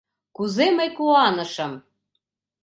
Кузе 0.35 0.67
мый 0.77 0.89
куанышым!.. 0.97 1.73